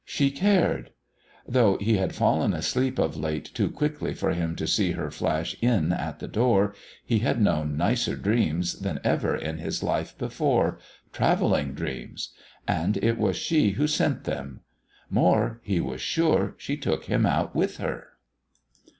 She 0.03 0.31
cared. 0.31 0.93
Though 1.47 1.77
he 1.77 1.97
had 1.97 2.15
fallen 2.15 2.55
asleep 2.55 2.97
of 2.97 3.15
late 3.15 3.45
too 3.53 3.69
quickly 3.69 4.15
for 4.15 4.31
him 4.31 4.55
to 4.55 4.65
see 4.65 4.93
her 4.93 5.11
flash 5.11 5.55
in 5.61 5.91
at 5.93 6.17
the 6.17 6.27
door, 6.27 6.73
he 7.05 7.19
had 7.19 7.39
known 7.39 7.77
nicer 7.77 8.15
dreams 8.15 8.79
than 8.79 8.99
ever 9.03 9.35
in 9.35 9.59
his 9.59 9.83
life 9.83 10.17
before 10.17 10.79
travelling 11.13 11.75
dreams. 11.75 12.31
And 12.67 12.97
it 12.97 13.19
was 13.19 13.35
she 13.35 13.73
who 13.73 13.85
sent 13.85 14.23
them. 14.23 14.61
More 15.11 15.61
he 15.63 15.79
was 15.79 16.01
sure 16.01 16.55
she 16.57 16.77
took 16.77 17.05
him 17.05 17.27
out 17.27 17.53
with 17.55 17.77
her. 17.77 18.07